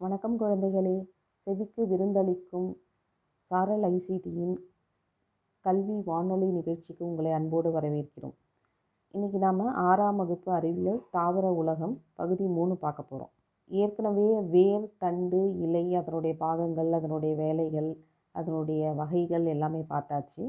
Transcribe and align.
வணக்கம் 0.00 0.34
குழந்தைகளே. 0.40 0.94
செவிக்கு 1.44 1.82
விருந்தளிக்கும் 1.90 2.66
சாரல் 3.50 3.84
ஐசிடியின் 3.88 4.56
கல்வி 5.64 5.96
வானொலி 6.08 6.48
நிகழ்ச்சிக்கு 6.56 7.02
உங்களை 7.06 7.30
அன்போடு 7.36 7.70
வரவேற்கிறோம். 7.76 8.34
இன்றைக்கி 9.14 9.38
நாம் 9.44 9.62
ஆறாம் 9.84 10.18
வகுப்பு 10.22 10.50
அறிவியல் 10.58 11.00
தாவர 11.16 11.54
உலகம் 11.60 11.94
பகுதி 12.20 12.44
மூணு 12.56 12.76
பார்க்க 12.84 13.08
போகிறோம் 13.10 13.32
ஏற்கனவே 13.70 14.28
வேர் 14.54 14.86
தண்டு 15.04 15.40
இலை 15.64 15.84
அதனுடைய 16.02 16.34
பாகங்கள் 16.44 16.92
அதனுடைய 17.00 17.34
வேலைகள் 17.42 17.90
அதனுடைய 18.34 18.92
வகைகள் 19.00 19.46
எல்லாமே 19.54 19.82
பார்த்தாச்சு. 19.94 20.44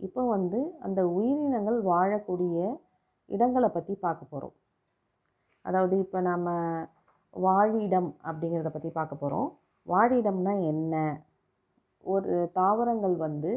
இப்போ 0.00 0.24
வந்து 0.34 0.60
அந்த 0.88 1.00
உயிரினங்கள் 1.16 1.80
வாழக்கூடிய 1.92 2.58
இடங்களை 3.28 3.70
பற்றி 3.78 3.96
பார்க்க 4.06 4.32
போகிறோம் 4.34 4.56
அதாவது 5.64 5.94
இப்போ 6.06 6.18
நம்ம 6.32 6.50
வாழிடம் 7.36 8.10
அப்படிங்கிறத 8.28 8.70
பற்றி 8.72 8.90
பார்க்க 8.98 9.22
போகிறோம் 9.22 9.48
வாழிடம்னா 9.88 10.54
என்ன? 10.72 10.94
ஒரு 12.06 12.34
தாவரங்கள் 12.58 13.16
வந்து 13.26 13.50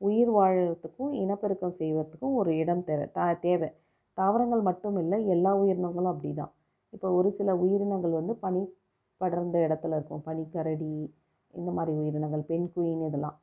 உயிர் 0.00 0.30
வாழறதுக்கும் 0.36 1.12
இனப்பெருக்கம் 1.22 1.78
செய்வதற்கும் 1.78 2.34
ஒரு 2.40 2.50
இடம் 2.62 2.82
தேவை 2.88 3.06
தா 3.16 3.26
தேவை. 3.46 3.68
தாவரங்கள் 4.18 4.62
மட்டும் 4.68 4.96
இல்லை 5.02 5.18
எல்லா 5.34 5.50
உயிரினங்களும் 5.62 6.12
அப்படி 6.12 6.30
தான் 6.34 6.52
இப்போ 6.92 7.08
ஒரு 7.18 7.30
சில 7.38 7.54
உயிரினங்கள் 7.62 8.14
வந்து 8.18 8.34
பனி 8.44 8.62
படர்ந்த 9.20 9.56
இடத்துல 9.66 9.96
இருக்கும். 9.98 10.22
பனிக்கரடி 10.28 10.92
இந்த 11.54 11.70
மாதிரி 11.76 11.92
உயிரினங்கள் 12.00 12.44
பெண் 12.50 12.68
குயின் 12.74 13.04
இதெல்லாம். 13.08 13.36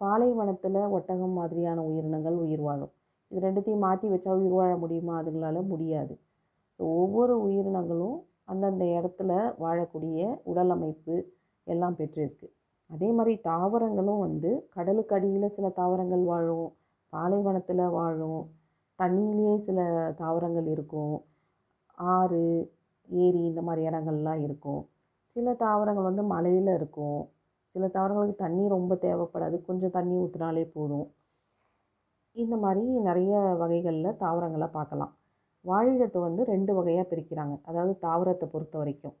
பாலைவனத்தில் 0.00 0.80
ஒட்டகம் 0.96 1.36
மாதிரியான 1.40 1.82
உயிரினங்கள் 1.90 2.36
உயிர் 2.44 2.64
வாழும். 2.68 2.92
இது 3.30 3.44
ரெண்டுத்தையும் 3.46 3.84
மாற்றி 3.86 4.06
வச்சா 4.14 4.32
உயிர் 4.40 4.56
வாழ 4.58 4.72
முடியுமா? 4.82 5.14
அதுங்களால 5.20 5.62
முடியாது. 5.72 6.14
ஸோ 6.80 6.84
ஒவ்வொரு 7.02 7.34
உயிரினங்களும் 7.40 8.16
அந்தந்த 8.44 8.84
இடத்துல 8.98 9.30
வாழக்கூடிய 9.64 10.18
உடல் 10.42 10.72
அமைப்பு 10.76 11.14
எல்லாம் 11.66 11.96
பெற்றிருக்கு. 12.00 12.46
அதே 12.90 13.08
மாதிரி 13.12 13.34
தாவரங்களும் 13.48 14.20
வந்து 14.26 14.50
கடலுக்கு 14.76 15.14
அடியில் 15.16 15.54
சில 15.56 15.68
தாவரங்கள் 15.80 16.24
வாழும் 16.32 16.68
பாலைவனத்தில் 17.12 17.84
வாழும் 17.98 18.40
தண்ணியிலேயே 18.98 19.54
சில 19.58 19.78
தாவரங்கள் 20.18 20.68
இருக்கும் 20.74 21.14
ஆறு 21.98 22.42
ஏரி 23.08 23.40
இந்த 23.50 23.60
மாதிரி 23.62 23.82
இடங்கள்லாம் 23.88 24.40
இருக்கும். 24.46 24.82
சில 25.36 25.54
தாவரங்கள் 25.64 26.08
வந்து 26.10 26.22
மலையில் 26.34 26.70
இருக்கும். 26.78 27.20
சில 27.74 27.86
தாவரங்களுக்கு 27.96 28.36
தண்ணி 28.44 28.64
ரொம்ப 28.68 28.92
தேவைப்படாது. 29.06 29.56
கொஞ்சம் 29.68 29.94
தண்ணி 29.98 30.14
ஊற்றினாலே 30.22 30.64
போதும். 30.76 31.06
இந்த 32.36 32.54
மாதிரி 32.64 32.82
நிறைய 33.08 33.34
வகைகளில் 33.62 34.18
தாவரங்களை 34.24 34.68
பார்க்கலாம். 34.78 35.12
வாழிடத்தை 35.68 36.20
வந்து 36.26 36.42
ரெண்டு 36.52 36.72
வகையாக 36.74 37.06
பிரிக்கிறாங்க. 37.12 37.54
அதாவது 37.68 37.92
தாவரத்தை 38.06 38.46
பொறுத்த 38.54 38.74
வரைக்கும் 38.78 39.16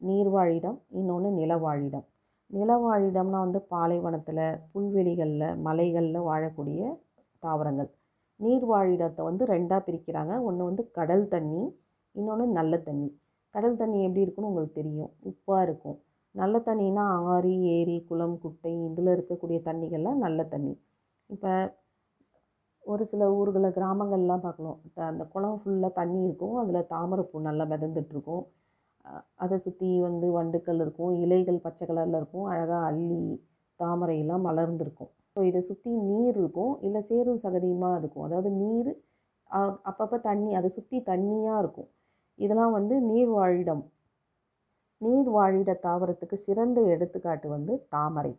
நீர்வாழிடம் 0.00 0.78
இன்னொன்று 0.98 1.30
நிலவாழிடம். 1.40 2.06
நிலவாழிடம்னா 2.50 3.38
வந்து 3.46 3.60
பாலைவனத்தில் 3.74 4.44
புல்வெளிகளில் 4.72 5.48
மலைகளில் 5.66 6.26
வாழக்கூடிய 6.30 6.80
தாவரங்கள். 7.42 7.90
நீர்வாழிடத்தை 8.40 9.22
வந்து 9.30 9.44
ரெண்டாக 9.46 9.80
பிரிக்கிறாங்க. 9.88 10.32
ஒன்று 10.48 10.62
வந்து 10.64 10.84
கடல் 10.98 11.26
தண்ணி 11.34 11.62
இன்னொன்று 12.14 12.46
நல்ல 12.58 12.78
தண்ணி. 12.88 13.08
கடல் 13.54 13.78
தண்ணி 13.82 13.98
எப்படி 14.06 14.24
இருக்குன்னு 14.24 14.50
உங்களுக்கு 14.50 14.78
தெரியும். 14.80 15.10
உப்பாக 15.30 15.64
இருக்கும். 15.66 15.98
நல்ல 16.34 16.58
தண்ணினா 16.66 17.04
ஆறு 17.32 17.52
ஏரி 17.76 17.96
குளம் 18.08 18.36
குட்டை 18.42 18.72
இதில் 18.88 19.10
இருக்கக்கூடிய 19.16 19.58
தண்ணிகள்லாம் 19.68 20.22
நல்ல 20.26 20.42
தண்ணி. 20.52 20.74
இப்போ 21.30 21.50
ஒரு 22.90 23.04
சில 23.12 23.22
ஊர்களில் 23.38 23.76
கிராமங்கள்லாம் 23.76 24.44
பார்க்கலாம் 24.46 24.78
அந்த 25.10 25.24
குளம் 25.34 25.58
ஃபுல்லாக 25.62 25.92
தண்ணி 26.00 26.20
இருக்கும். 26.28 26.56
அதில் 26.62 26.88
தாமரைப்பூ 26.92 27.40
நல்லா 27.48 27.64
மிதந்துட்டுருக்கும். 27.72 28.44
அதை 29.44 29.56
சுற்றி 29.64 29.88
வந்து 30.06 30.26
வண்டுக்கள் 30.36 30.80
இருக்கும். 30.84 31.12
இலைகள் 31.24 31.64
பச்சை 31.64 31.84
கலரில் 31.88 32.18
இருக்கும். 32.20 32.46
அழகாக 32.52 32.82
அள்ளி 32.90 33.22
தாமரையெல்லாம் 33.80 34.44
மலர்ந்துருக்கும். 34.48 35.10
ஸோ 35.32 35.40
இதை 35.50 35.60
சுற்றி 35.70 35.90
நீர் 36.10 36.36
இருக்கும். 36.40 36.74
இல்லை 36.86 37.00
சேரும் 37.10 37.42
சகதியுமாக 37.44 37.98
இருக்கும். 38.00 38.26
அதாவது 38.28 38.50
நீர் 38.62 38.92
அப்பப்போ 39.90 40.16
தண்ணி 40.28 40.50
அதை 40.58 40.68
சுற்றி 40.76 40.98
தண்ணியாக 41.10 41.62
இருக்கும். 41.62 41.88
இதெல்லாம் 42.38 42.74
வந்து 42.78 42.94
நீர் 43.10 43.30
வாழிடம். 43.38 43.82
நீர் 45.00 45.28
வாழிட 45.36 45.70
தாவரத்துக்கு 45.86 46.36
சிறந்த 46.46 46.80
எடுத்துக்காட்டு 46.94 47.48
வந்து 47.56 47.72
தாமரை. 47.94 48.34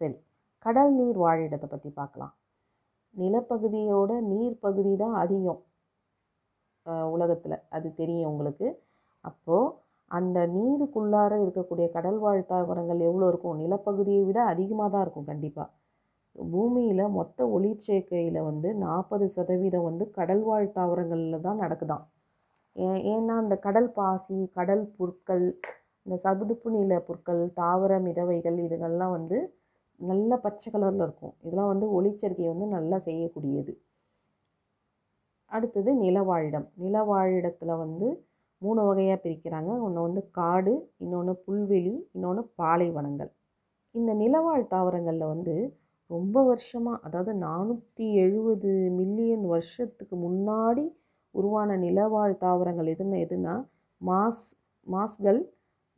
சரி 0.00 0.16
கடல் 0.66 0.92
நீர் 1.00 1.18
வாழிடத்தை 1.24 1.68
பற்றி 1.74 1.90
பார்க்கலாம். 2.00 2.34
நிலப்பகுதியோட 3.16 4.10
நீர் 4.30 4.60
பகுதி 4.60 4.92
தான் 4.96 5.16
அதிகம் 5.22 5.60
உலகத்தில். 7.10 7.56
அது 7.70 7.88
தெரியும் 7.94 8.30
உங்களுக்கு. 8.30 8.66
அப்போது 9.24 9.72
அந்த 10.10 10.38
நீருக்குள்ளார 10.52 11.32
இருக்கக்கூடிய 11.42 11.86
கடல் 11.92 12.18
வாழ் 12.18 12.42
தாவரங்கள் 12.50 13.00
எவ்வளோ 13.08 13.28
இருக்கும்? 13.30 13.58
நிலப்பகுதியை 13.62 14.22
விட 14.26 14.38
அதிகமாக 14.52 14.90
தான் 14.90 15.04
இருக்கும் 15.04 15.30
கண்டிப்பாக 15.30 15.72
பூமியில் 16.36 17.04
மொத்த 17.14 17.38
ஒளிச்சேர்க்கையில் 17.52 18.38
வந்து 18.46 18.68
நாற்பது 18.80 19.26
சதவீதம் 19.34 19.86
வந்து 19.86 20.04
கடல் 20.16 20.42
வாழ் 20.42 20.66
தாவரங்களில் 20.74 21.44
தான் 21.46 21.62
நடக்குதாம் 21.62 22.04
ஏ- 22.76 23.02
ஏன்னா 23.12 23.34
அந்த 23.42 23.54
கடல் 23.62 23.90
பாசி 23.94 24.38
கடல் 24.56 24.84
புற்கள் 24.96 25.46
இந்த 26.06 26.16
சதுப்பு 26.24 26.70
நில 26.74 26.98
புற்கள் 27.06 27.40
தாவர 27.56 27.92
மிதவைகள் 28.04 28.58
இதுகள்லாம் 28.64 29.14
வந்து 29.16 29.38
நல்ல 30.00 30.36
பச்சை 30.44 30.68
கலரில் 30.74 31.04
இருக்கும். 31.06 31.34
இதெல்லாம் 31.44 31.70
வந்து 31.72 31.86
ஒளிச்சரிக்கையை 31.96 32.50
வந்து 32.54 32.68
நல்லா 32.76 32.98
செய்யக்கூடியது. 33.08 33.72
அடுத்தது 35.50 35.90
நிலவாழிடம். 36.04 36.66
நிலவாழிடத்தில் 36.84 37.80
வந்து 37.84 38.06
மூணு 38.62 38.80
வகையாக 38.88 39.18
பிரிக்கிறாங்க. 39.24 39.70
ஒன்று 39.86 40.00
வந்து 40.06 40.22
காடு 40.38 40.74
இன்னொன்று 41.04 41.34
புல்வெளி 41.46 41.94
இன்னொன்று 42.16 42.42
பாலைவனங்கள். 42.60 43.30
இந்த 43.94 44.12
நிலவாழ் 44.22 44.64
தாவரங்களில் 44.74 45.32
வந்து 45.34 45.54
ரொம்ப 46.10 46.42
வருஷமாக 46.44 46.98
அதாவது 47.06 47.32
நானூற்றி 47.46 48.06
எழுபது 48.24 48.72
மில்லியன் 48.98 49.46
வருஷத்துக்கு 49.54 50.16
முன்னாடி 50.26 50.84
உருவான 51.34 51.70
நிலவாழ் 51.76 52.34
தாவரங்கள் 52.44 52.90
எதுன்னு 52.94 53.18
எதுனா 53.26 53.54
மாஸ் 54.00 54.44
மாஸ்கள் 54.86 55.40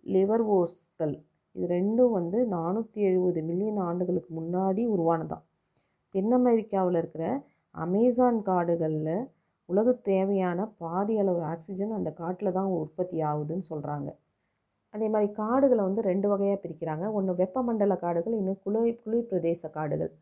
லிவர்வோஸ்கள் 0.07 1.17
இது 1.59 1.69
ரெண்டும் 1.77 2.13
வந்து 2.19 2.39
நானூற்றி 2.57 3.01
எழுபது 3.09 3.41
மில்லியன் 3.49 3.81
ஆண்டுகளுக்கு 3.87 4.31
முன்னாடி 4.41 4.83
உருவானதாம். 4.95 5.45
தென் 6.15 6.35
அமெரிக்காவில் 6.39 6.99
இருக்கிற 7.01 7.25
அமேசான் 7.75 8.39
காடுகளில் 8.49 9.15
உலக 9.69 9.93
தேவையான 10.11 10.67
பாதி 10.83 11.15
அளவு 11.23 11.41
ஆக்சிஜன் 11.53 11.93
அந்த 11.99 12.11
காட்டில் 12.21 12.57
தான் 12.59 12.71
உற்பத்தி 12.83 13.19
ஆகுதுன்னு 13.31 13.67
சொல்கிறாங்க 13.73 14.09
அதே 14.95 15.07
மாதிரி 15.15 15.29
காடுகளை 15.41 15.83
வந்து 15.89 16.03
ரெண்டு 16.11 16.27
வகையாக 16.33 16.59
பிரிக்கிறாங்க. 16.63 17.05
ஒன்று 17.19 17.33
வெப்பமண்டல 17.41 17.95
காடுகள் 18.05 18.37
இன்னும் 18.41 18.61
குளிர் 18.65 19.01
குளிர் 19.05 19.29
பிரதேச 19.31 19.63
காடுகள். 19.77 20.13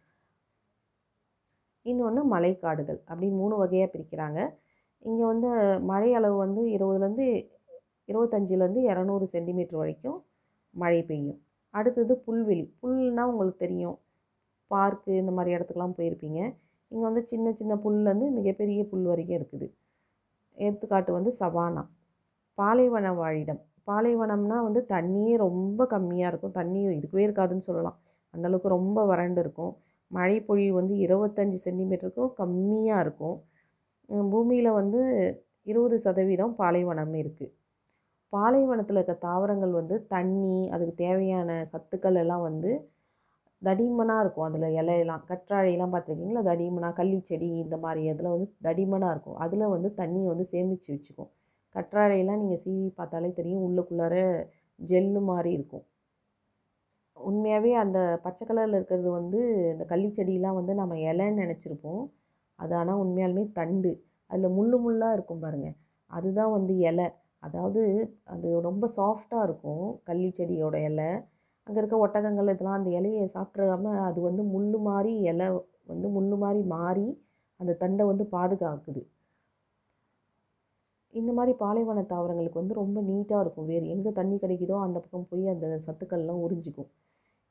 இன்னொன்று 1.87 2.23
மலைக்காடுகள் 2.35 2.99
அப்படின்னு 3.11 3.37
மூணு 3.43 3.57
வகையாக 3.63 3.91
பிரிக்கிறாங்க. 3.95 4.41
இங்கே 5.03 5.25
வந்து 5.33 5.51
மழை 5.91 6.11
அளவு 6.21 6.37
வந்து 6.45 6.63
இருபதுலேருந்து 6.77 7.27
இருபத்தஞ்சிலேருந்து 8.09 8.83
இரநூறு 8.91 9.27
சென்டிமீட்டர் 9.35 9.81
வரைக்கும் 9.83 10.19
மழை 10.83 11.01
பெய்யும். 11.11 11.41
அடுத்தது 11.75 12.15
புல்வெளி. 12.27 12.65
புல்னால் 12.83 13.31
உங்களுக்கு 13.33 13.65
தெரியும். 13.67 13.97
பார்க்கு 14.73 15.11
இந்த 15.23 15.33
மாதிரி 15.37 15.55
இடத்துக்குலாம் 15.57 15.97
போயிருப்பீங்க. 15.99 16.41
இங்கே 16.93 17.05
வந்து 17.09 17.23
சின்ன 17.33 17.53
சின்ன 17.61 17.73
புல்லேருந்து 17.85 18.27
மிகப்பெரிய 18.39 18.81
புல் 18.91 19.07
வரைக்கும் 19.11 19.39
இருக்குது. 19.39 19.67
எடுத்துக்காட்டு 20.59 21.11
வந்து 21.19 21.31
சவானா. 21.41 21.83
பாலைவன 22.59 23.07
வாழிடம் 23.21 23.61
பாலைவனம்னா 23.89 24.59
வந்து 24.67 24.81
தண்ணியே 24.93 25.35
ரொம்ப 25.47 25.81
கம்மியாக 25.95 26.31
இருக்கும். 26.33 26.55
தண்ணி 26.61 26.81
இருக்கவே 26.99 27.23
இருக்காதுன்னு 27.27 27.67
சொல்லலாம். 27.69 27.99
அந்தளவுக்கு 28.35 28.69
ரொம்ப 28.77 28.99
வறண்டு 29.11 29.41
இருக்கும். 29.45 29.73
மழை 30.11 30.37
பொழிவு 30.49 30.75
வந்து 30.81 30.95
இருபத்தஞ்சி 31.05 31.59
சென்டிமீட்டருக்கும் 31.67 32.33
கம்மியாக 32.41 33.05
இருக்கும். 33.05 33.37
பூமியில் 34.33 34.71
வந்து 34.81 35.01
இருபது 35.71 35.97
சதவீதம் 36.07 36.55
பாலைவனம் 36.61 37.15
இருக்குது 37.23 37.53
பாலைவனத்தில் 38.37 38.99
இருக்க 38.99 39.15
தாவரங்கள் 39.29 39.73
வந்து 39.81 39.97
தண்ணி 40.15 40.59
அதுக்கு 40.75 40.95
தேவையான 41.05 41.51
சத்துக்கள் 41.73 42.19
எல்லாம் 42.23 42.45
வந்து 42.49 42.71
தடிமனாக 43.63 44.23
இருக்கும். 44.25 44.47
அதில் 44.49 44.75
இலையெல்லாம் 44.81 45.23
கற்றாழையெல்லாம் 45.31 45.93
பார்த்துருக்கீங்களா? 45.95 46.43
தடிமனாக 46.51 46.95
கள்ளிச்செடி 47.01 47.49
இந்த 47.65 47.77
மாதிரி 47.85 48.03
இதில் 48.13 48.33
வந்து 48.35 48.49
தடிமனாக 48.67 49.15
இருக்கும். 49.15 49.39
அதில் 49.45 49.73
வந்து 49.75 49.89
தண்ணியை 50.01 50.29
வந்து 50.33 50.47
சேமித்து 50.53 50.89
வச்சுக்கும். 50.95 51.31
கற்றாழையெல்லாம் 51.75 52.41
நீங்கள் 52.43 52.63
சீவி 52.65 52.89
பார்த்தாலே 53.01 53.31
தெரியும். 53.41 53.65
உள்ளுக்குள்ளார 53.69 54.17
ஜெல்லு 54.81 55.21
மாதிரி 55.31 55.51
இருக்கும். 55.59 55.85
உண்மையாகவே 57.17 57.71
அந்த 57.83 57.99
பச்சை 58.25 58.45
கலரில் 58.49 58.77
இருக்கிறது 58.79 59.09
வந்து 59.19 59.39
இந்த 59.73 59.85
கள்ளிச்செடியெலாம் 59.93 60.59
வந்து 60.61 60.73
நம்ம 60.81 60.95
இலைன்னு 61.11 61.43
நினச்சிருப்போம். 61.45 62.03
அது 62.59 62.75
ஆனால் 62.81 63.01
உண்மையாலுமே 63.05 63.45
தண்டு. 63.59 63.93
அதில் 64.31 64.57
முள்ளு 64.59 64.77
முள்ளாக 64.85 65.17
இருக்கும் 65.17 65.43
பாருங்கள் 65.45 65.77
அதுதான் 66.11 66.53
வந்து 66.57 66.75
இலை. 66.91 67.07
அதாவது 67.43 67.83
அது 68.35 68.49
ரொம்ப 68.69 68.85
சாஃப்டாக 68.99 69.47
இருக்கும் 69.49 69.85
கள்ளி 70.09 70.31
செடியோட 70.39 70.77
இலை. 70.89 71.11
அங்கே 71.67 71.79
இருக்க 71.83 71.97
ஒட்டகங்கள் 72.05 72.51
இதெல்லாம் 72.53 72.79
அந்த 72.79 72.91
இலையை 72.99 73.25
சாப்பிட்றாம 73.37 73.95
அது 74.09 74.19
வந்து 74.29 74.43
முள் 74.55 74.71
மாதிரி 74.89 75.13
இலை 75.33 75.49
வந்து 75.93 76.09
முள் 76.17 76.33
மாதிரி 76.45 76.63
மாறி 76.75 77.07
அந்த 77.61 77.77
தண்டை 77.83 78.05
வந்து 78.11 78.25
பாதுகாக்குது. 78.37 79.03
இந்த 81.15 81.31
மாதிரி 81.37 81.53
பாலைவன 81.63 82.01
தாவரங்களுக்கு 82.13 82.61
வந்து 82.63 82.75
ரொம்ப 82.81 82.99
நீட்டாக 83.11 83.43
இருக்கும். 83.45 83.69
வேர் 83.71 83.87
எங்கே 83.95 84.11
தண்ணி 84.19 84.37
கிடைக்குதோ 84.43 84.77
அந்த 84.87 84.99
பக்கம் 85.05 85.29
போய் 85.31 85.47
அந்த 85.55 85.67
சத்துக்கள்லாம் 85.87 86.43
உறிஞ்சிக்கும். 86.47 86.89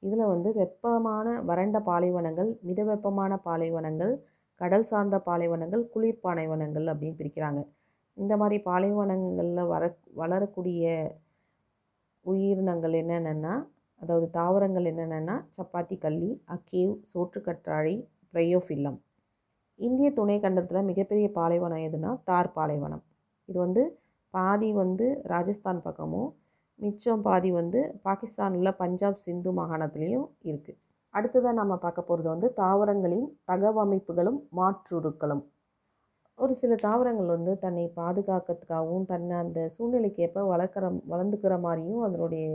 இதில் 0.03 0.31
வந்து 0.33 0.49
வெப்பமான 0.59 1.27
வறண்ட 1.49 1.77
பாலைவனங்கள் 1.89 2.49
மிதவெப்பமான 2.69 3.33
பாலைவனங்கள் 3.47 4.13
கடல் 4.61 4.87
சார்ந்த 4.91 5.17
பாலைவனங்கள் 5.27 5.83
குளிர் 5.93 6.23
பாலைவனங்கள் 6.25 6.87
அப்படின்னு 6.93 7.19
பிரிக்கிறாங்க. 7.21 7.61
இந்த 8.17 8.33
மாதிரி 8.41 8.57
பாலைவனங்களில் 8.67 9.69
வர 9.73 9.83
வளரக்கூடிய 10.19 10.83
உயிரினங்கள் 12.25 12.95
என்னென்னா 13.01 13.55
அதாவது 14.01 14.27
தாவரங்கள் 14.37 14.87
என்னென்னா 14.91 15.35
சப்பாத்தி 15.57 15.95
கள்ளி 15.97 16.29
அக்கேவ் 16.55 16.93
சோற்றுக்கற்றாழை 17.11 17.95
ப்ரையோஃபில்லம் 18.33 18.97
இந்திய 19.79 20.09
துணை 20.13 20.35
கண்டத்தில் 20.39 20.87
மிகப்பெரிய 20.89 21.27
பாலைவனம் 21.37 21.83
எதுனா 21.87 22.11
தார் 22.23 22.49
பாலைவனம். 22.57 23.03
இது 23.49 23.57
வந்து 23.65 23.83
பாதி 24.33 24.69
வந்து 24.81 25.05
ராஜஸ்தான் 25.33 25.81
பக்கமும் 25.81 26.29
மிச்சம் 26.79 27.23
பாதி 27.27 27.49
வந்து 27.51 27.79
பாகிஸ்தானில் 28.07 28.77
பஞ்சாப் 28.81 29.23
சிந்து 29.25 29.51
மாகாணத்துலேயும் 29.59 30.27
இருக்குது 30.49 30.79
அடுத்ததாக 31.13 31.55
நம்ம 31.59 31.73
பார்க்க 31.83 32.09
போகிறது 32.09 32.29
வந்து 32.33 32.47
தாவரங்களின் 32.61 33.27
தகவமைப்புகளும் 33.51 34.39
மாற்றுருக்களும். 34.57 35.43
ஒரு 36.39 36.53
சில 36.55 36.73
தாவரங்கள் 36.79 37.29
வந்து 37.29 37.51
தன்னை 37.59 37.83
பாதுகாக்கிறதுக்காகவும் 37.97 39.05
தன்னை 39.05 39.35
அந்த 39.37 39.59
சூழ்நிலைக்கு 39.75 40.23
ஏற்ப 40.25 40.41
வளர்க்குற 40.49 40.85
வளர்ந்துக்கிற 41.11 41.55
மாதிரியும் 41.59 42.03
அதனுடைய 42.07 42.47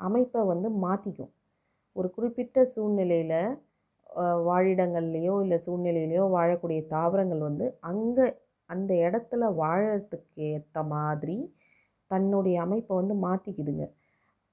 அமைப்பை 0.00 0.40
வந்து 0.44 0.68
மாற்றிக்கும் 0.82 1.32
ஒரு 1.96 2.08
குறிப்பிட்ட 2.10 2.64
சூழ்நிலையில் 2.72 3.36
வாழிடங்கள்லேயோ 4.46 5.34
இல்லை 5.42 5.58
சூழ்நிலையிலையோ 5.66 6.24
வாழக்கூடிய 6.32 6.80
தாவரங்கள் 6.88 7.40
வந்து 7.40 7.66
அங்கே 7.90 8.26
அந்த 8.70 8.92
இடத்துல 9.02 9.44
வாழறதுக்கு 9.56 10.46
ஏற்ற 10.50 10.82
மாதிரி 10.88 11.36
தன்னுடைய 12.10 12.56
அமைப்பை 12.62 12.94
வந்து 12.96 13.14
மாற்றிக்குதுங்க 13.22 13.86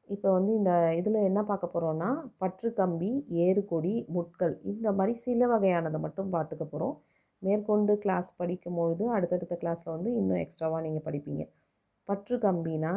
இப்போ 0.10 0.30
வந்து 0.32 0.52
இந்த 0.60 0.72
இதில் 1.00 1.26
என்ன 1.26 1.42
பார்க்க 1.44 1.68
போகிறோன்னா 1.68 2.10
பற்று 2.38 2.70
கம்பி 2.74 3.12
ஏறுகொடி 3.42 3.94
முட்கள் 4.10 4.56
இந்த 4.66 4.88
மாதிரி 4.92 5.14
சில 5.20 5.48
வகையானதை 5.48 6.00
மட்டும் 6.00 6.34
பார்த்துக்க 6.34 6.66
போகிறோம் 6.66 6.96
மேற்கொண்டு 7.42 7.94
கிளாஸ் 8.04 8.30
படிக்கும் 8.42 8.78
பொழுது 8.80 9.04
அடுத்தடுத்த 9.16 9.56
கிளாஸில் 9.62 9.94
வந்து 9.96 10.10
இன்னும் 10.20 10.42
எக்ஸ்ட்ராவாக 10.44 10.82
நீங்கள் 10.88 11.06
படிப்பீங்க. 11.08 11.44
பற்று 12.10 12.36
கம்பினா 12.46 12.94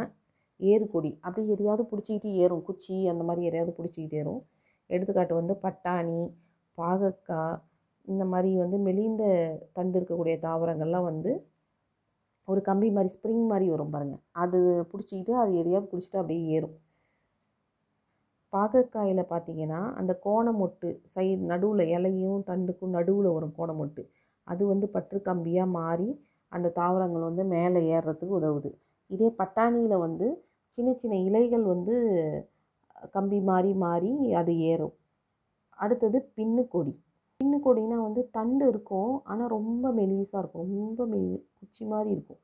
ஏறுகொடி 0.61 1.11
அப்படி 1.27 1.45
எதையாவது 1.55 1.85
பிடிச்சிக்கிட்டு 1.91 2.31
ஏறும். 2.45 2.65
குச்சி 2.69 2.97
அந்த 3.13 3.23
மாதிரி 3.29 3.47
எதையாவது 3.51 3.73
பிடிச்சிக்கிட்டு 3.79 4.19
ஏறும். 4.23 4.43
எடுத்துக்காட்டு 4.91 5.35
வந்து 5.41 5.55
பட்டாணி 5.65 6.21
பாகக்காய் 6.79 7.59
இந்த 8.09 8.25
மாதிரி 8.33 8.51
வந்து 8.63 8.79
மெலிந்த 8.87 9.25
தண்டு 9.77 9.97
இருக்கக்கூடிய 9.99 10.37
தாவரங்கள்லாம் 10.47 11.09
வந்து 11.11 11.33
ஒரு 12.49 12.61
கம்பி 12.69 12.89
மாதிரி 12.97 13.11
ஸ்ப்ரிங் 13.17 13.45
மாதிரி 13.51 13.67
வரும் 13.73 13.93
பாருங்கள் 13.95 14.23
அது 14.43 14.59
பிடிச்சிக்கிட்டு 14.93 15.33
அது 15.43 15.53
எதையாவது 15.61 15.91
பிடிச்சிட்டு 15.91 16.21
அப்படியே 16.23 16.43
ஏறும். 16.57 16.75
பாகக்காயில் 18.53 19.23
பார்த்தீங்கன்னா 19.33 19.81
அந்த 20.01 20.13
கோணமொட்டு 20.25 20.89
சைடு 21.15 21.45
நடுவில் 21.53 21.85
இலையும் 21.97 22.43
தண்டுக்கும் 22.49 22.97
நடுவில் 22.97 23.31
வரும் 23.37 23.55
கோணமொட்டு. 23.59 24.03
அது 24.49 24.67
வந்து 24.67 24.87
பற்று 24.89 25.19
கம்பியாக 25.25 25.71
மாறி 25.71 26.09
அந்த 26.53 26.73
தாவரங்கள் 26.77 27.23
வந்து 27.23 27.45
மேலே 27.45 27.81
ஏறுறதுக்கு 27.95 28.35
உதவுது. 28.35 28.71
இதே 29.11 29.29
பட்டாணியில் 29.39 29.97
வந்து 29.97 30.27
சின்ன 30.79 30.91
சின்ன 30.93 31.15
இலைகள் 31.19 31.65
வந்து 31.65 31.95
கம்பி 33.15 33.41
மாதிரி 33.41 33.73
மாறி 33.75 34.11
அது 34.35 34.53
ஏறும். 34.63 34.95
அடுத்தது 35.79 36.19
பின்னுக்கொடி 36.37 36.95
பின்னுக்கொடினா 37.41 37.97
வந்து 37.99 38.31
தண்டு 38.31 38.69
இருக்கும். 38.69 39.13
ஆனால் 39.25 39.49
ரொம்ப 39.49 39.93
மெலிசாக 39.93 40.43
இருக்கும். 40.43 40.67
ரொம்ப 40.71 41.07
மெலி 41.07 41.31
குச்சி 41.61 41.85
மாதிரி 41.85 42.11
இருக்கும். 42.11 42.41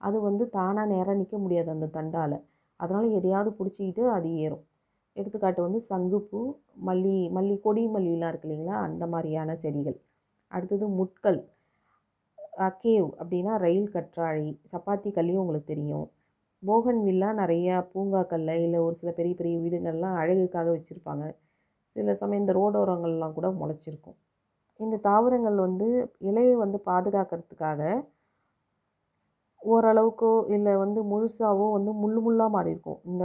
அது 0.00 0.20
வந்து 0.20 0.44
தானாக 0.48 0.86
நேராக 0.86 1.14
நிற்க 1.14 1.36
முடியாது 1.38 1.70
அந்த 1.70 1.86
தண்டால். 1.88 2.36
அதனால் 2.80 3.08
எதையாவது 3.10 3.50
பிடிச்சிக்கிட்டு 3.50 4.04
அது 4.10 4.28
ஏறும். 4.36 4.64
எடுத்துக்காட்டு 5.16 5.60
வந்து 5.62 5.80
சங்குப்பூ 5.90 6.40
மல்லி 6.84 7.16
மல்லி 7.36 7.60
கொடி 7.60 7.82
மல்லிலாம் 7.88 8.28
இருக்கு 8.28 8.48
இல்லைங்களா? 8.48 8.76
அந்த 8.80 9.06
மாதிரியான 9.06 9.56
செடிகள். 9.56 9.98
அடுத்தது 10.52 10.86
முட்கள். 10.98 11.40
கேவ் 12.84 13.08
அப்படின்னா 13.20 13.52
ரயில் 13.64 13.90
கற்றாழை 13.94 14.46
சப்பாத்தி 14.72 15.10
கல்லியும் 15.16 15.42
உங்களுக்கு 15.42 15.72
தெரியும். 15.74 16.06
போகன் 16.62 17.00
வில்லா 17.08 17.28
நிறையா 17.40 17.76
பூங்காக்களில் 17.92 18.62
இல்லை 18.64 18.78
ஒரு 18.86 18.94
சில 19.00 19.10
பெரிய 19.18 19.34
பெரிய 19.40 19.56
வீடுகள்லாம் 19.64 20.16
அழகுக்காக 20.22 20.68
வச்சுருப்பாங்க. 20.76 21.24
சில 21.96 22.14
சமயம் 22.20 22.42
இந்த 22.42 22.54
ரோடோரங்கள்லாம் 22.60 23.36
கூட 23.38 23.48
முளைச்சிருக்கும். 23.60 24.18
இந்த 24.80 24.96
தாவரங்கள் 25.08 25.58
வந்து 25.66 25.88
இலையை 26.30 26.54
வந்து 26.64 26.78
பாதுகாக்கிறதுக்காக 26.90 27.82
ஓரளவுக்கோ 29.62 30.32
இல்லை 30.56 30.74
வந்து 30.82 31.00
முழுசாவோ 31.12 31.66
வந்து 31.76 31.92
முள்ளு 32.02 32.20
முள்ளாக 32.26 32.54
மாறி 32.56 32.72
இருக்கும் 32.74 33.00
இந்த 33.10 33.24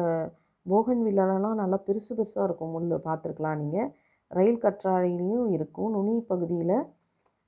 போகன் 0.65 1.03
வில்லாலலாம் 1.07 1.59
நல்லா 1.61 1.77
பெருசு 1.87 2.11
பெருசாக 2.19 2.47
இருக்கும் 2.47 2.73
முள் 2.75 2.87
பார்த்துருக்கலாம் 3.07 3.59
நீங்கள் 3.63 3.89
ரயில் 4.31 4.63
கற்றாழையிலையும் 4.65 5.49
இருக்கும். 5.57 5.89
நுனி 5.95 6.15
பகுதியில் 6.31 6.77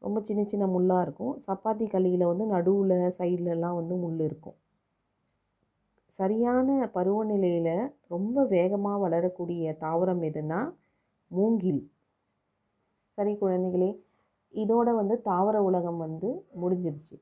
ரொம்ப 0.01 0.21
சின்ன 0.21 0.41
சின்ன 0.43 0.65
முள்ளாக 0.65 1.05
இருக்கும். 1.05 1.33
சப்பாத்தி 1.47 1.85
களியில் 1.93 2.29
வந்து 2.31 2.45
நடுவில் 2.45 2.97
சைட்லலாம் 3.19 3.77
வந்து 3.79 3.95
முள் 3.95 4.19
இருக்கும். 4.19 4.57
சரியான 6.11 6.87
பருவநிலையில் 6.93 7.91
ரொம்ப 8.07 8.43
வேகமாக 8.45 8.97
வளரக்கூடிய 8.97 9.75
தாவரம் 9.79 10.21
எதுனா 10.21 10.59
மூங்கில். 11.31 11.81
சரி 13.17 13.33
குழந்தைகளே 13.41 13.91
இதோட 14.53 14.89
வந்து 14.95 15.15
தாவர 15.21 15.55
உலகம் 15.63 15.97
வந்து 15.97 16.29
முடிஞ்சிருச்சு. 16.61 17.15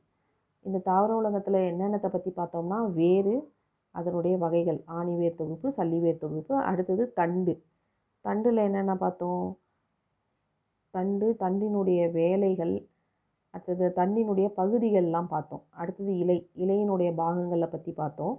இந்த 0.66 0.82
தாவர 0.90 1.12
உலகத்தில் 1.22 1.60
என்னென்னத்தை 1.72 2.10
பற்றி 2.12 2.32
பார்த்தோம்னா 2.36 2.80
வேறு 3.00 3.36
அதனுடைய 3.92 4.36
வகைகள் 4.38 4.80
ஆணிவேர் 5.00 5.40
தொகுப்பு 5.40 5.68
சல்லிவேர் 5.78 6.22
தொகுப்பு 6.24 6.54
அடுத்தது 6.70 7.04
தண்டு. 7.14 7.54
தண்டில் 8.26 8.58
என்னென்ன 8.68 8.94
பார்த்தோம்? 8.96 9.44
தண்டு 10.94 11.28
தண்டினுடைய 11.44 12.02
வேலைகள் 12.18 12.74
அடுத்தது 13.54 13.86
தண்டினுடைய 14.00 14.48
பகுதிகள்லாம் 14.60 15.30
பார்த்தோம். 15.34 15.64
அடுத்தது 15.82 16.12
இலை 16.24 16.38
இலையினுடைய 16.64 17.10
பாகங்களை 17.22 17.68
பற்றி 17.68 17.92
பார்த்தோம். 18.02 18.36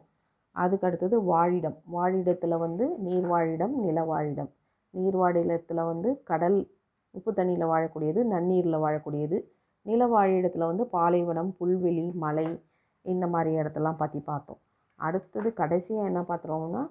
அதுக்கு 0.57 0.87
அடுத்தது 0.89 1.17
வாழிடம். 1.33 1.77
வாழிடத்தில் 1.97 2.63
வந்து 2.65 2.85
நீர் 3.07 3.29
வாழிடம் 3.33 3.75
நிலவாழிடம் 3.85 4.51
நீர்வாழிடத்தில் 4.95 5.83
வந்து 5.91 6.09
கடல் 6.31 6.59
உப்பு 7.15 7.31
தண்ணியில் 7.33 7.71
வாழக்கூடியது 7.73 8.21
நன்னீரில் 8.33 8.83
வாழக்கூடியது. 8.85 9.39
நிலவாழிடத்தில் 9.87 10.69
வந்து 10.71 10.85
பாலைவனம் 10.97 11.51
புல்வெளி 11.59 12.07
மலை 12.25 12.47
இந்த 13.05 13.25
மாதிரி 13.33 13.51
இடத்தெல்லாம் 13.61 14.01
பற்றி 14.03 14.21
பார்த்தோம். 14.31 14.61
அடுத்தது 14.99 15.49
கடைசியாக 15.61 16.11
என்ன 16.11 16.21
பார்த்துருவோம்னா 16.29 16.83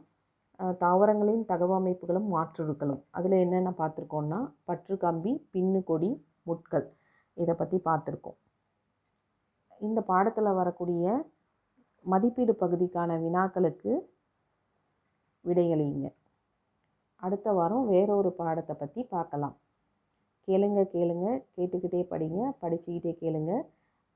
தாவரங்களின் 0.59 1.43
தகவமைப்புகளும் 1.47 2.27
மாற்றுருக்களும். 2.35 3.01
அதில் 3.09 3.31
என்னென்ன 3.31 3.69
பார்த்துருக்கோம்னா 3.77 4.39
பற்று 4.63 4.97
கம்பி 4.97 5.33
பின்னு 5.53 5.83
கொடி 5.83 6.11
முட்கள். 6.43 6.87
இதை 7.37 7.53
பற்றி 7.55 7.77
பார்த்துருக்கோம். 7.85 8.37
இந்த 9.81 10.01
பாடத்தில் 10.01 10.57
வரக்கூடிய 10.61 11.05
மதிப்பீடு 12.05 12.53
பகுதிக்கான 12.53 13.17
வினாக்களுக்கு 13.19 13.91
விடையளிங்க 15.45 16.07
அடுத்த 17.21 17.51
வாரம் 17.51 17.85
வேறொரு 17.87 18.29
பாடத்தை 18.31 18.75
பற்றி 18.75 19.03
பார்க்கலாம். 19.03 19.55
கேளுங்க 20.47 20.81
கேளுங்க. 20.95 21.27
கேட்டுக்கிட்டே 21.55 22.01
படிங்க. 22.13 22.39
படிச்சுக்கிட்டே 22.61 23.13
கேளுங்க. 23.21 23.51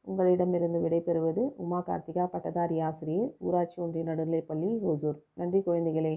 உங்களிடமிருந்து 0.08 0.80
விடைபெறுவது 0.80 1.44
உமா 1.56 1.80
கார்த்திகா 1.88 2.26
பட்டதாரி 2.26 2.80
ஆசிரியர் 2.80 3.32
ஊராட்சி 3.40 3.78
ஒன்றிய 3.82 4.06
நடுநிலைப்பள்ளி 4.06 4.72
ஹோசூர். 4.86 5.20
நன்றி 5.34 5.60
குழந்தைகளே. 5.60 6.16